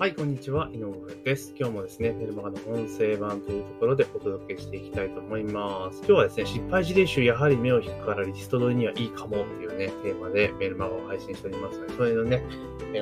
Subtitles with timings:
[0.00, 0.70] はい、こんにちは。
[0.72, 0.94] 井上
[1.26, 1.52] です。
[1.58, 5.98] 今日もですね、メルマガの音声版というところでお届けしていきたいと思います。
[5.98, 12.42] 今日はですね、失敗事例集やはり目を引くからリスト取りにはいいかもっていうね、テーマでメルマガを配信しておりますので、それのね、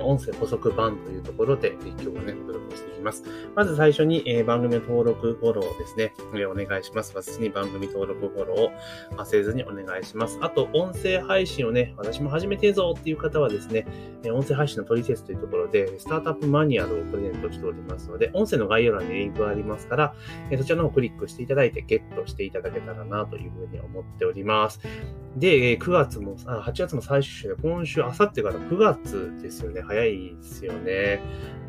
[0.03, 3.23] 音声補足版というところで、今日はね、お届けしていきます。
[3.55, 7.13] まず最初に、えー、番組の登録、フォローですね、え、お願いします。
[7.15, 8.73] 私に番組登録、フォローを
[9.17, 10.37] 忘れずにお願いします。
[10.43, 13.87] あと、音声配信をね、私も始めてるぞっていう方はですね、
[14.33, 20.15] 音声配信の取説というところで、スタートアップマニアルをプレゼントしておりますので、音声の概要欄にリンクがありますから、
[20.51, 24.81] えそちらの方をクリックしていただいてゲットしていただけたらなというふうに思っております。
[25.37, 29.83] でえ、9月も、あ8月も最終週で、今週、あさってから9月ですよね。
[29.83, 31.21] 早いですよね。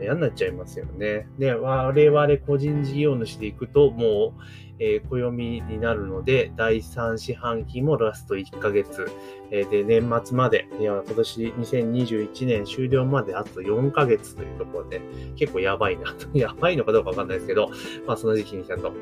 [0.01, 1.27] 嫌になっちゃいますよね。
[1.37, 9.07] で、我々個人事業主で行くと、もう、えー、暦になるので、第3四半期もラスト1ヶ月、
[9.51, 15.01] えー、で、年末まで、いや、今年2021年終了まであと4ヶ月というところで、
[15.35, 16.15] 結構やばいな。
[16.33, 17.69] やばいのかどうかわかんないですけど、
[18.07, 18.93] まあその時期にちゃんと。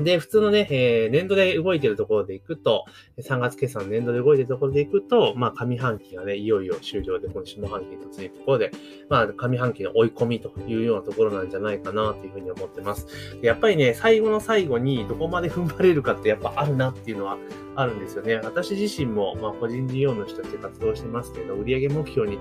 [0.00, 2.84] で、普通のね、えー、年度で動いてるところでいくと、
[3.18, 8.70] 3月決算年度で動いてるところでいくと、まあ、上半期がね、いよいよ終了で、この下半期に突入ところで、
[9.08, 13.06] まあ、上半期の追い込みというようなところなんじゃないかなというふうに思ってます。
[13.42, 17.38] やっぱりね、最後の最後にどこまで踏ん張れるかってやっぱあるなっていうのは
[17.78, 18.34] あるんですよね。
[18.36, 22.38] 私自身も、まあ、個人事業主として活動してますけど、売上目標に、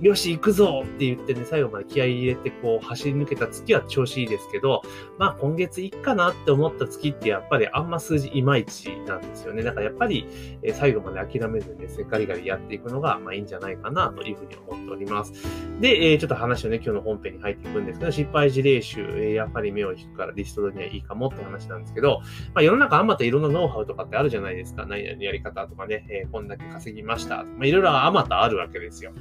[0.00, 4.82] よし、行くぞって言ってね、最後まで気合い入れて、こう、走り抜けた月は調子いいですけど、
[5.18, 9.62] まあ、今月いっかなって思った月ってやっぱりあんま数字いまいちなんですよね。
[9.62, 10.26] だからやっぱり、
[10.62, 15.32] え最後まで諦めずにですね、ガリガリやっていくのが、まあいいんじゃないかなというふうに思っております。
[15.80, 22.20] で、えちょっと話をね、今日の本編に入っていくんですけど、失敗事例集、えやっぱり目を引くからリストにはいいかもって話なんですけど、
[22.54, 24.86] まあ世の中あんまといろんなノウハウとかってあるじゃないですか。
[24.86, 27.44] 何々やり方とかね、えこんだけ稼ぎました。
[27.44, 29.12] まあいろいろあまたあるわけですよ。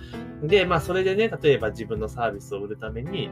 [0.44, 3.30] で、まあそれでね、例えば自分のサービスを売るために、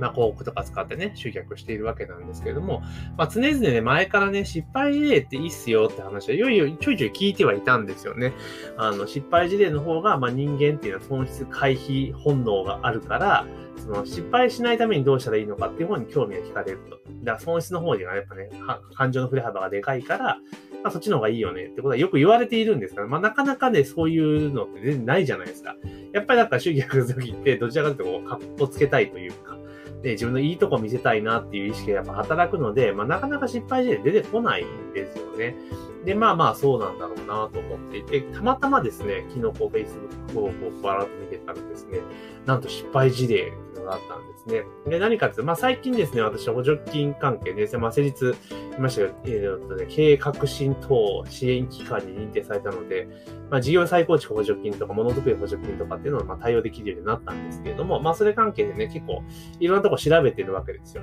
[0.00, 2.82] まあ、広告とか使ってね、集客しているわけなんですけれども、
[3.16, 8.32] まあ、常々ね、前からね、失敗事例っていいっすよって話は、いよいよちょいちょい聞いてはいたんですよね。
[8.76, 13.46] あの、失敗事例の方が、まあ、人間っていうのは損失回避本能があるから、
[13.76, 16.98] その失敗しないためにどうしたらいいのかっていう方に興味が惹かれると。
[17.22, 18.50] だから損失の方にはやっぱね、
[18.94, 20.38] 感情の振れ幅がでかいから、
[20.82, 25.76] まあ、そっちの方がいいよねってことはよく言われているんですから、まあ、なかなかね、そういうのって全然ないじゃないですか。
[26.12, 29.56] やっぱりだから集客するときって、どちらかというと、かっこつけたいというか、
[30.04, 35.56] ね、自分のいいとこ見せたいなっていう意識がやっぱ働くので、まあ、なかなか失敗事例出てこないんですよね。
[36.04, 42.00] で、まあまあそうなんだろうなと思っていて、たまたまですね、昨日こう Facebook をこうバラッと見てたらですね、
[42.44, 44.64] なんと失敗事例があったんですね。
[44.86, 53.08] で、何かってまあ最近ですね、私は補助金関係ですね、まあ先日言いましたけど、えー、とね、経営革新等支援機関に認定されたので、
[53.50, 59.22] まあ事業再構築補助金とかものづくり補助金とかっていうのをまあ対応できるようになったんですけれども、まあそれ関係でね、結構
[59.60, 61.02] いろんなとこ調べてるわけですよ。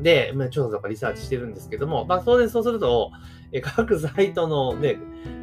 [0.00, 3.12] で、まあ、調査とかリサーチしてるんですけども、まあ、当然そうすると、
[3.52, 4.98] え各サイトのね、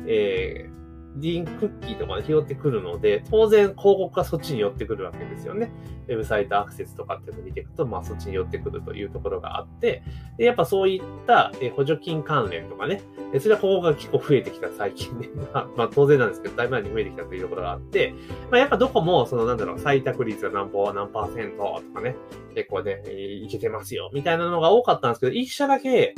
[0.08, 0.81] えー
[1.16, 5.72] リンクッキーとかで拾ってくるので、当然広告がそっちに寄ってくるわけですよね。
[6.08, 10.04] ウェブサイトアクセスとかっていうのを見ていくと、まあそっちに寄ってくるというところがあって、
[10.38, 13.02] でやっぱそういった補助金関連とかね、
[13.40, 15.30] それは広告が結構増えてきた最近ね。
[15.54, 18.14] まあ、まあ当然なんですけど、だいぶ前に増えてきたというところがあって、
[18.50, 22.16] まあやっぱどこも、そのなんだろう、採択率が何パ何パーセントとかね、
[22.56, 26.16] 結構ね、いけてますよ、みたいなのが多かったんですけど、一社だけ、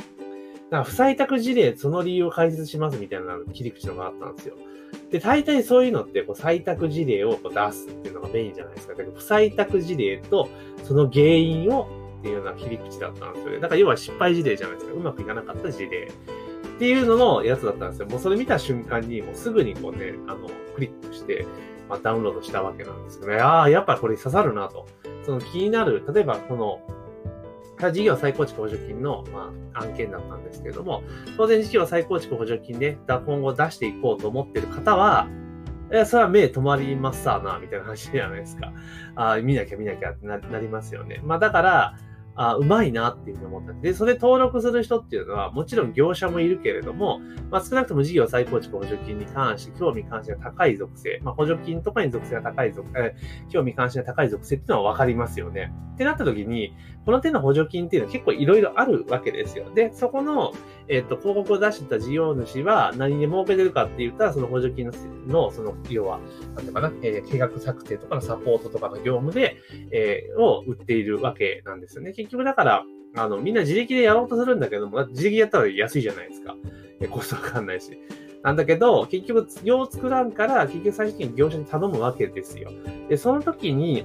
[0.70, 4.56] なんか不採択事例、その理由を解説しますみたいな切り口のがあったんですよ。
[5.10, 8.94] で、大体そういうのって、こう、採択事例をこう出すっていうのがメインじゃないですか。
[8.94, 10.48] だから不採択事例と、
[10.82, 11.88] その原因を
[12.20, 13.60] っていうような切り口だったんですよね。
[13.60, 14.94] だから要は失敗事例じゃないですか。
[14.94, 16.08] うまくいかなかった事例。
[16.74, 18.06] っていうののやつだったんですよ。
[18.08, 21.46] もうそれ見た瞬間に、もうすぐにこうね、あの、クリックして、
[21.88, 23.36] まあ、ダウンロードしたわけなんですよね。
[23.36, 24.86] ああ、やっぱこれ刺さるなと。
[25.24, 26.80] その気になる、例えばこの、
[27.92, 31.02] 事業再構築補助金の、まあ、案件だったんですけれども、
[31.36, 35.28] 当然事業再構築補助金で、今後出していこうと思ってる方は、
[35.90, 38.72] え、それは目止まりますさな、みたいな話じゃないですか。
[39.16, 41.20] あ見なきゃ見なきゃってなりますよね。
[41.24, 41.96] まあだから、
[42.36, 43.72] あ、うまいなっていうふうに思った。
[43.80, 47.20] で、それ登録する人っていうのは、もちろん業者もいるけれども、
[47.50, 55.72] まあ少なくとも事業再構築補助金に関して、興味関心が高い属性、まあ補助金とかに属性が高い属、えー、興味関心が高い属性っていうのは分かりますよね。
[55.94, 59.72] ってなった時に、この手の補助金っていうのは結構いろいろあるわけですよ。
[59.72, 60.52] で、そこの、
[60.88, 64.90] えっ、と、広告を出してた事業主は何で儲けてるかって言ったら、その補助金
[65.26, 66.20] の、その、要は、
[66.54, 69.56] なんていうかな、えー、計画策定とかのサポートとかの業務で、
[69.90, 72.12] えー、を売っているわけなんですよね。
[72.12, 72.84] 結局だから、
[73.16, 76.56] あの、みんな自力でやろうとするんだけども、自力やったら安いじゃないですか。
[77.00, 77.98] え、コストわかんないし。
[78.42, 82.70] なんだけど、結局、用を作らんから、結局最終的に業者に頼むわけですよ。
[83.08, 84.04] で、その時に、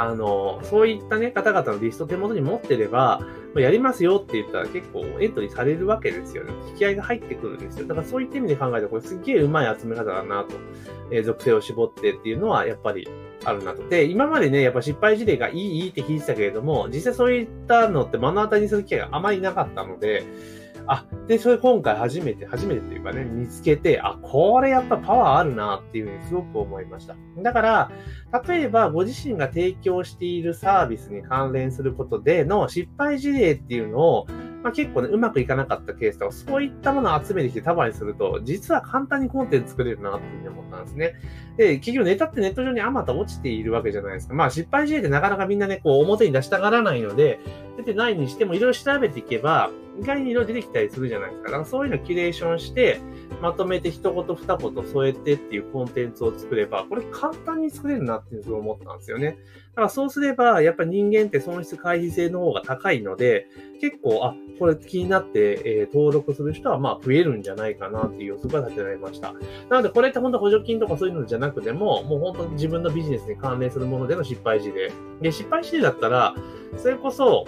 [0.00, 3.20] あの、そういったね、方々のリスト手元に持ってれば、
[3.56, 6.52] やりますよって言ったら結構エントリーされるわけですよね。
[6.70, 7.86] 引き合いが入ってくるんですよ。
[7.86, 10.54] だからそういった意味で考えたら、これすっげえうまい集め方だなと。
[11.10, 13.08] えー、属性を絞ってっていうのは、やっぱり
[13.44, 13.88] あるなと。
[13.88, 20.24] で、今までね、やっぱ失敗事例がいい、いいって聞いてたけれども、実際そういったのって目の当たりにする機会があまりなかったので、
[20.88, 27.14] あ、で、それ今回初めて、初めてというかね、見つけて、あ、これやっぱパワーあるなっていうふうにすごく思いました。
[27.42, 27.90] だから、
[28.48, 34.26] 例えばご自身が提供しているサービスに関連することでの失敗事例っていうのを、
[34.62, 41.14] まあ、結構ね、うまくいかなかったケースとか、そういったものを集めてきて束にすると、実は簡単にコンテンツ作れるなっていうふうに思ったんですね。
[41.56, 44.34] で、結局ネタってネット上にあまた落ちているわけじゃないですか。
[44.34, 47.40] まあ失敗事例ってなかなかみんなね、こう表に出したがらないので、
[47.76, 51.50] 出てないにしてもいろいろ調べていけば、意外に色出てきたりするじゃないですか。
[51.50, 53.00] だかそういうのキュレーションして、
[53.42, 59.38] まとめて一言二言添えてっていうコンテンツを作れば、これ簡単に作れるなっていうふうに思ったんですよね。
[59.70, 63.48] だからそうすれば、やっぱ人間って損失回避性の方が高いので、
[63.80, 69.32] 結構、あ、これ気になって、えー、登録する人はまあ増えるんじゃないかなっていう予測が立てられました。
[69.68, 74.90] なので、これって本当補助金とかそういうのじゃなくても、もう本当に自分のビジネスに関連するものでの失敗事例。
[75.20, 76.34] で、失敗事例だったら、
[76.76, 77.44] それこそ、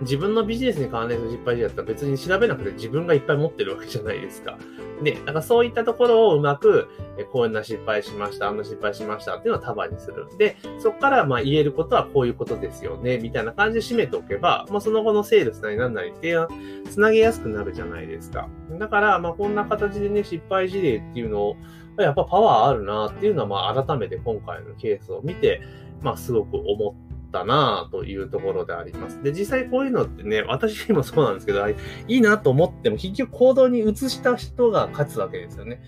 [0.00, 4.58] 自分のビジネスに関連する失敗事例だったら別に調べなくて自分がいっぱい持ってるわけじゃないですか。
[5.02, 6.88] で、だからそういったところをうまく、
[7.32, 10.26] こういうな失敗しました、あんな失敗しましたっていうのを束にする。
[10.38, 16.48] で、そこからまあ言えることはこういうことですよね、みたいな感じで締めておけば、まあその後のセールスなりなんなり提案、
[16.90, 18.48] つなげやすくなるじゃないですか。
[18.78, 21.56] だから、まあこんな形でね、失敗事例っていうのを、
[21.98, 25.62] やっぱパワーあるなっていうのは、まあ改めて今回のケースを見て、
[26.02, 29.22] まあすごく思ってったなというところであります。
[29.22, 31.74] で、実際こういうのってね、私にもそうなんですけど、い
[32.08, 35.82] いなと思っても、結局行動に移した人が勝つわけですよね。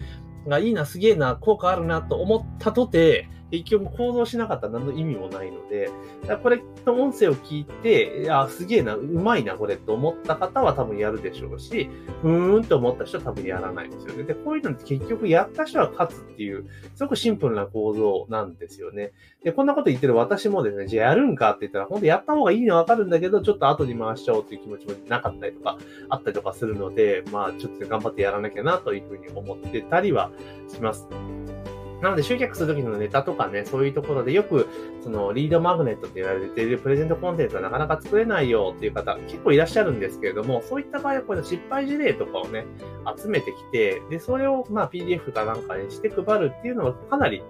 [0.46, 5.90] がいいな、すげえな、効果あるなと思ったとて、結局行動しなかったら何の意味もないので、
[6.42, 11.88] これの音声を聞いて、いや、すげえな、うまいな、これと思った方は多分やるでしょうし、
[12.22, 14.24] ふーんと思った人は多分やらないんですよね。
[14.24, 19.12] で、こういうのって結局やった人は勝つっていう、すごくシンプルな構造なんですよね。
[19.42, 25.78] で、こんなこと言ってる私もですね、じゃあやるんかって言ったら、本当やった方がいいのはわかるんだけど、ちょっと後に回しちゃおうっていう気持ちもなかったりとか、
[26.10, 30.30] あったりとかするので、まあ、ちょっと頑張ってやらなきゃなというふうに思ってたりは
[30.68, 31.08] します。
[32.00, 34.68] なので集客するときのネタとかね、そういうところでよく、
[35.02, 42.66] そのリードマグネットって言われているプレゼントコンテンツはなかなか作れないよっていう方結構いらっしゃるんですけれども、そういった場合はこれ失敗事例とかをね、
[43.16, 47.42] 集めてきて、で、それをまあ PDF かなんかにして配るっていうのはかなり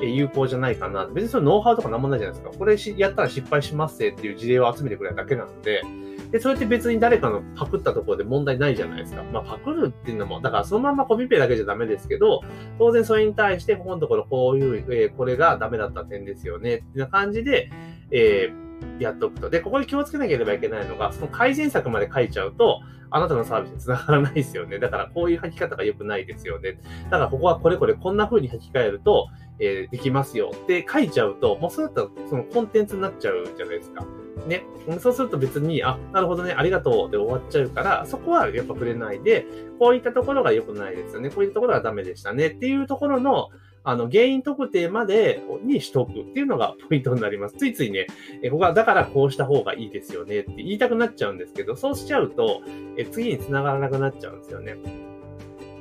[0.00, 1.06] 有効じゃないかな。
[1.06, 2.56] 別にそのノウハウとかなんもないじゃないですか。
[2.58, 5.82] これやったら失敗しますっていう事例を集めてくれただけなので、
[6.32, 9.22] で、それって別に誰かのパクったところで問題ないじゃないですか。
[9.22, 12.40] まあ、パクるっていうのも、だからそのままコピペだけじゃダメですけど、
[12.78, 17.70] 当然それに対して、ここのところこういう、えー、これがダメだった点ですよね、っていう感じで、
[18.10, 19.50] えー、やっておくと。
[19.50, 22.80] で、ここで気をつけなければいけないのが、その改善策まで書いちゃうと、
[23.14, 24.78] あなたのサービスに繋がらないですよね。
[24.78, 26.78] だからこういう書き方が良くないですよね。
[27.04, 34.06] だからここはこれこれこんな風に書き換えると、えー、できますよって書いちゃうと、もうそうだったらそのコンテンツになっちゃうじゃないですか。
[34.46, 34.64] ね。
[35.00, 39.46] そうすると別に、あ、なるほどね、ありがとうで終わっちゃうから、そこはやっぱ触れないで、
[39.78, 41.30] こういったところが良くないですよね。
[41.30, 42.48] こういったところがダメでしたね。
[42.48, 43.50] っていうところの、
[43.84, 47.56] あの、原因特定までにしとくっていうのがポイントになります。
[47.56, 48.06] ついついね、
[48.42, 52.62] えここはだからこうした方がいいですよねって言いたくなっちゃうんですけど、そうしちゃうと、
[52.96, 54.76] え次に繋がらなくなっちゃうんですよね。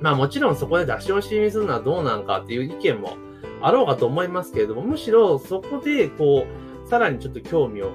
[0.02, 3.18] まあもちろんそこで出し惜しみするのはどうなんかっていう意見も
[3.62, 6.48] あろうかと思いますけれども、むしろそこでこ
[6.86, 7.92] う、さらにちょっと興味を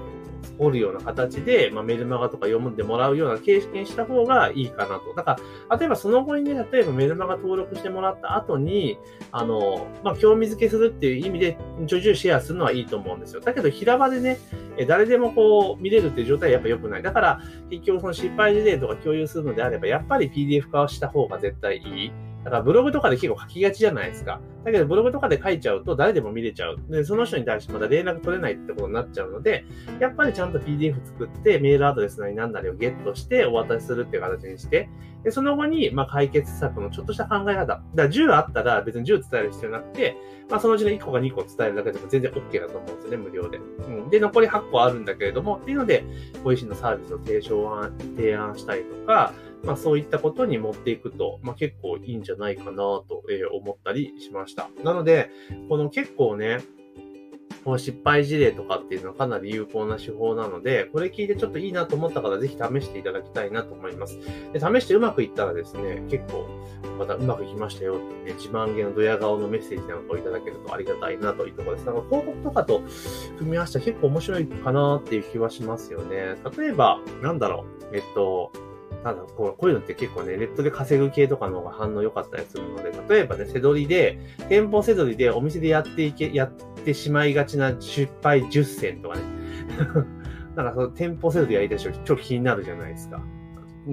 [0.59, 5.13] おるような形で、まあ、メルマガとか読んでもらうような形式にした方がいいかなと。
[5.15, 5.37] だか
[5.69, 8.97] ら、例えばその後にね、例えばメルマガ登録してもらった後に、
[9.31, 13.41] あの、まあ、興味づけするっていう意味で、ちょいちょいシェアするのはいいと思うんですよ。
[13.41, 14.39] だけど、平場でね、
[14.87, 17.03] 誰でもこう、見れるっていう状態はやっぱ良くない。
[17.03, 22.26] だから、結局その失敗事例とか共有するのであれば、やっぱり PDF 化をした方が絶対いい。
[22.47, 24.39] だからブログとかで結構書きがちじゃないですか。
[24.63, 26.77] だけどブログとかで書いちゃうと誰でも見れちゃう。
[26.89, 29.65] で、その人に対してまだ連絡取れないってことになっちゃうので、
[29.99, 34.89] やっぱりちゃんと PDF 作ってメールアドレスなり何なりをゲットしてお渡しするっていう形にして、
[35.23, 37.65] で、その後に、まあ、解決策のちょっとした考え方。
[37.65, 40.15] だから10あったら別に10伝える必要なくて、
[40.49, 43.57] まあ、そのうちの1個か2個伝えるだけでも全然 OK だと思うんですよね、無料で。
[43.57, 43.61] う
[44.07, 44.09] ん。
[44.09, 46.05] で、残り8個あるんだけれども、っていうので、
[46.43, 49.33] ご自身のサービスを提唱案提案したりとか、
[49.63, 53.23] まあ、そういったことに持っていくと、まあ、結構いいんじゃないかなと
[53.53, 54.69] 思ったりしました。
[54.83, 55.29] なので、
[55.69, 56.59] この結構ね、
[57.67, 64.17] この失敗事例とかっていうのはかなり有効な手法なので、これ聞いてちょっといいなと思った方、ぜひ試していただきたいなと思います。
[64.53, 66.47] で、試してうまくいったらですね、結構、
[66.97, 71.85] またうまくいきましたよってね、自慢げのドヤ顔のメッセージなんかをいただけるとありがたいなというところです。
[71.85, 72.81] なんか広告とかと
[73.37, 76.37] 組み合わせたら結構面白いかなっていう気はしますよね。
[76.57, 78.53] 例えば、なんだろう、えっと、
[79.03, 86.51] ただこう、こういうのって結構ね、ネットで稼ぐ系とかの方が反応良かったりするので、例えばね、背取りで、店舗背取りでお店でやっていけ、やっ
[86.83, 89.21] てしまいがちな失敗10選とかね。
[90.55, 93.21] なんかその店舗背取りやりたい人ちょっと気になるじゃないですか。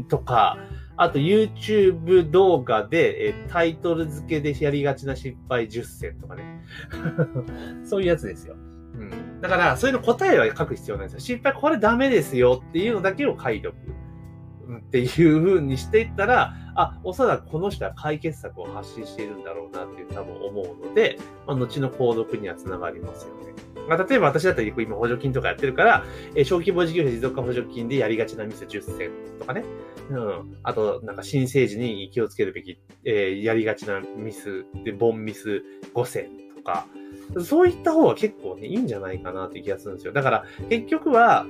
[0.08, 0.58] とか、
[0.96, 6.62] あと YouTube 動画で、えタイトル付けでやりがちな失敗10選とかね。
[7.84, 8.54] そういうやつですよ。
[8.54, 9.40] うん。
[9.40, 11.20] だから、そういうの答えは書く必要ないですよ。
[11.20, 13.76] 失敗これダメですよっていうのだけを書いておく。
[14.78, 23.54] っていう風にしていったら、あ、おそらくこの人は解決策を発信しているんだろうなっていう多分思うので、まあ、後の購読にはつながりますよね。
[23.88, 26.04] まあ、例えば私だったら今補助金とかやってるから、
[26.34, 29.64] えー、小規模事業者持続化補助金でやりがちなミス10選とかね。
[30.10, 30.56] うん。
[30.62, 35.62] あと、なんか新生児に気をつけるべき、えー、やりがちなミスで、ボンミス
[35.94, 36.86] 5選とか、
[37.42, 40.12] そういった方が結構ね、いいんじゃないかなって気がするんですよ。
[40.12, 41.46] だから、結局は、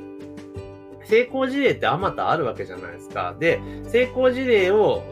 [1.04, 3.34] 成功事例ってあまたあるわけじゃないですか。
[3.38, 5.02] で、成功事例を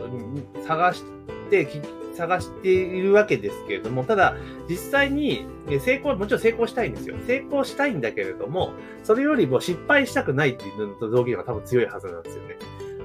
[0.66, 1.02] 探し
[1.50, 1.68] て、
[2.14, 4.36] 探しているわけですけれども、ただ、
[4.68, 5.46] 実際に
[5.80, 7.16] 成功、もちろん成功したいんですよ。
[7.26, 8.72] 成功したいんだけれども、
[9.02, 12.56] それよりも失敗したくないっていうのと同義が多分強いはずなんですよね。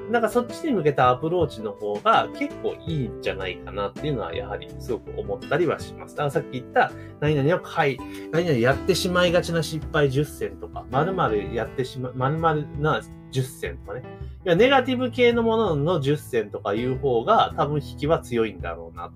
[0.09, 6.15] なんかそっちに向けたアプローチの方が結構いいんじゃないかなっていうのはやはりすごく思ったりはします。
[6.15, 7.97] だからさっき言った何々を買い、
[8.31, 14.03] 何々やってしまいがちな失敗10選とか、〇〇やってしま、〇〇な10選とかね。
[14.45, 19.11] いや、ネガティブ系のものの10選とかいう方が多分引きは強いんだろうな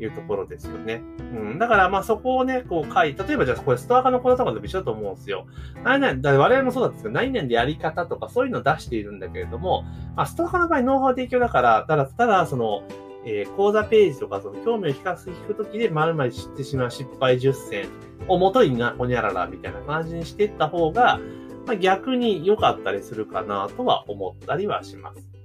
[0.00, 1.02] いうところですよね。
[1.18, 1.58] うん。
[1.58, 5.46] だからまあそこをね、こう書い例えばじゃあこれストア化のコードとかでも一緒だと思うんですよ。
[5.84, 9.84] 何々、だ我々もそうだったんですけど、何々でやり方とかそういうのを出しているんだけれども、
[10.16, 12.82] まあストア化の場合ノウハウ提供だから、ただ、ただその、
[13.24, 17.88] えー、講座ページとか、その興味を引かす、引くときで、まるまる知ってしまう失敗10選
[18.28, 21.20] を元にな、ほにゃららみたいな感じにしていった方が、
[21.66, 25.37] まあ、逆に良かったりするかなとは思ったりはします。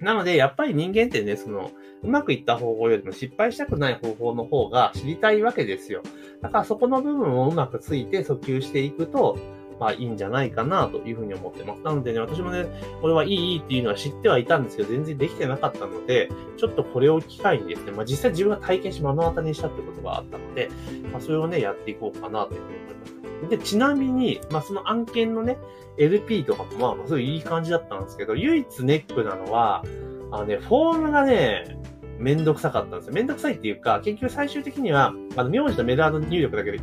[0.00, 1.70] なので、やっぱり人間ってね、その、
[2.02, 6.02] うまくいった方法よりも失敗したくない方法の方が知りたいわけですよ。
[6.42, 9.38] だからそこの部分をうまくついて訴求していくと、
[9.78, 11.82] まあいいんじゃないかなというふうに思ってます。
[11.82, 12.66] なのでね、私もね、
[13.00, 20.70] これはいいいいっていうのは知ってはいたんですけど、全然できてなかったので、ちょっとこれを機会にですね、まあ実際自分が体験し目の当たりにしたってことがあったので、
[21.12, 23.25] まあそれをね、やっていこうかなというふうに思います。
[23.48, 25.58] で、ちなみに、まあその案件のね、
[25.98, 29.84] LP とかもまあ、すごいいい感じだったんですけど、唯一ネックなのは、
[30.30, 31.78] あのね、フォームがね、
[32.18, 33.14] めんどくさかったんですよ。
[33.14, 36.80] めんどくさいっていうか、結局最終的には、あの、名字とメールアド入力だけで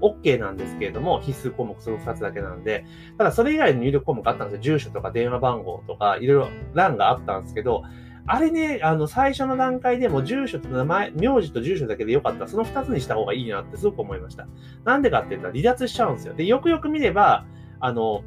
[0.00, 2.84] OK なんですけれども、必須項目その2つだけなんで、
[3.18, 4.62] ただそれ以外の入力項目があったんですよ。
[4.62, 7.82] 住所とか電話番号とか、いろいろ欄があったんですけど、
[8.28, 14.46] あれね、あの、最初の段階でも住所と名前、名字と住所だけでよかった、その2つにした方がいいなってすごく思いました。
[14.84, 16.34] なんでかって言ったら離脱しちゃうんですよ。
[16.34, 17.44] で、よくよく見れば、
[17.78, 18.24] あの、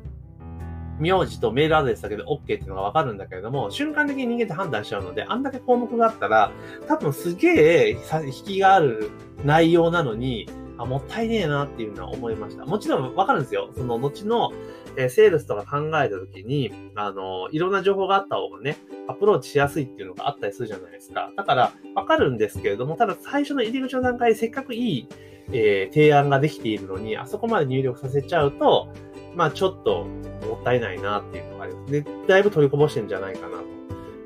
[0.99, 6.51] 名字とメールアドレスだけで OK っていうのがわかるんだけれども、瞬間的に人間って判断しちゃうので、あんだけ項目があったら、
[6.87, 9.09] 多分すげえ引きがある
[9.43, 10.47] 内容なのに、
[10.79, 12.65] あ、もったいねえなっていうのは思いました。
[12.65, 13.69] もちろんわかるんですよ。
[13.75, 14.51] その後の、
[14.95, 21.31] えー、セールスとか考えたときに、あの、いろんな情報があった方がね、アプローチしやすいっていうのがあったりするじゃないですか。
[21.35, 25.07] だから、わかるんですけれども、ただ最初の入り口の段階でせっかくいい、
[25.51, 28.89] えー、提案ができているのに、あそこまで入力させちゃうと、
[29.35, 30.05] まあちょっと
[30.47, 31.91] もったいないなっていうのがあります。
[31.91, 33.78] で、だいぶ取りこぼしてんじゃないかなと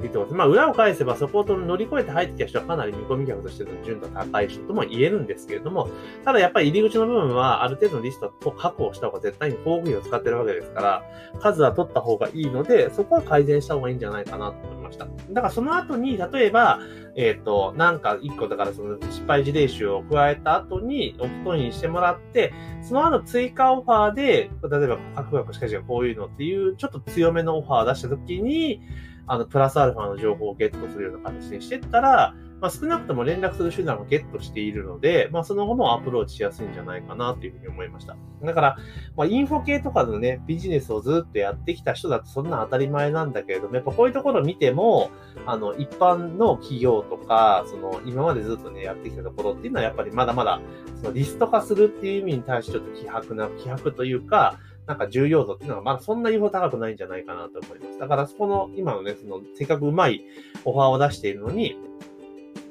[0.03, 0.33] 言ってます。
[0.33, 5.89] まあ裏を返せばそこを乗り越えて入ってきた人はかなり見込み客としての順度高い人とも言えるんですけれども、
[6.25, 11.03] ただやっぱり入り口の部分はある程度のリストを確保した方が絶対に広告費を使ってるわけですから、
[11.39, 15.07] 数は取った方がいいので、そこは改善した方がいいんじゃないかなと思いました。
[15.29, 16.79] だからその後に、例えば、
[17.15, 28.81] えっ、ー、と、なんか一個だからその失敗事例集を加えた後にお布団にしてもらって、その後追加オファーで、例えば、各学しかしがこういうのっていう、ちょっと強めのオファーを出した時に、
[29.27, 38.15] あの、プラスアルファの情報をゲットするような形にしてったら、まあ、少なくとも連絡する手段をゲットしているので、まあ、その後もアプローチしやすいんじゃないかなというふうに思いました。
[38.41, 38.77] だから、
[39.17, 45.11] まあ、インフォ系とかのね、ビジネスをずっとやってきた人だとそんな当たり前なんだけれども、やっぱこういうところを見ても、
[45.45, 50.61] あの、一般の企業とか、その、今までずっとね、やってきたところっていうのはやっぱりまだまだ、
[51.01, 57.99] そのリスト化するっていう意味に対してちょっと希薄な、希薄というか、なんか重要度っていうのはまだそんなに高くないんじゃないかなと思います。
[57.99, 60.25] だからそこの今のね、そのせっかくうまい
[60.65, 61.77] オファーを出しているのに、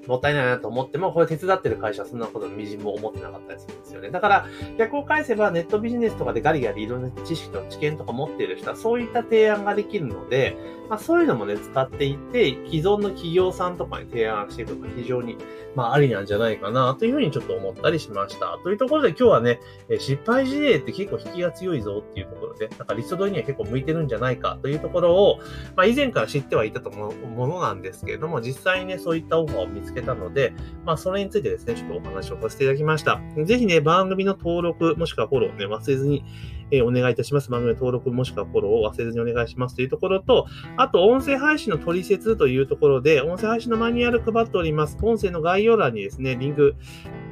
[0.06, 4.10] もったいないなと思っても、これ手伝ってる会社はそんなことみじんも思ってなかったりするんですよね。
[4.10, 4.46] だから、
[4.78, 10.56] 逆を返せばネットビジネスとかでガリガリいろんな知識と知見とか持っている人は、そういった提案ができるので、
[10.88, 15.38] まあそういうのもね、使っていって、既存の企業さんとかに提案していくのが非常に、
[15.74, 18.58] まあありなんじゃないかなというふうにちょっと思ったりしました。
[18.62, 19.60] というところで今日はね、
[19.98, 25.38] 失敗事例って結構引きが強いぞっていうところで、なんかリスト取りには結構向いてるんじゃないかというところを、
[25.76, 30.54] まあ以前から知ってはいたと思うものなんですけれども、実際にね、そういったオファーを見つけたので、
[30.86, 33.20] まあそれについてですね、ちょっとお話をさせていただきました。
[33.44, 36.24] ぜひね、番組の登録、もしくはフォローね、忘れずに、
[36.70, 37.50] えー、お願いいたします。
[37.50, 40.46] 番組の登録もしくはフォローを忘れずにお願いしますというところと、
[40.78, 44.96] あと、音声配信の取説というところで、音声配信のマニュアル配っております。
[45.02, 46.76] 音声の概要欄にですね、リンク、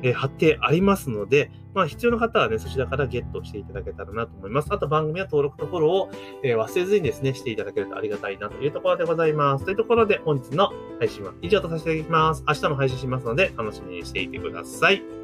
[0.03, 4.69] えー、貼ってありますので、まあ、必要な方はね、そちらからゲットしていただけたらなと思います。
[4.71, 6.11] あと、番組は登録とフォローを、
[6.43, 9.65] え、忘れずにですね、していただけるとありがたいなというところでございます。
[9.65, 12.45] というところで、本日の配信は以上とさせていただきます。
[12.47, 15.20] 明日も配信しますので、楽しみにしていてください。